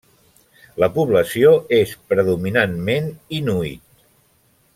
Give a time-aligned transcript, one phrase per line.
[0.83, 1.51] La població
[1.81, 3.13] és predominantment
[3.43, 3.87] inuit.